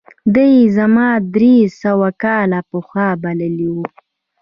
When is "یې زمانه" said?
0.53-1.19